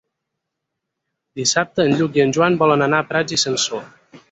[1.41, 3.89] Dissabte en Lluc i en Joan volen anar a Prats i Sansor.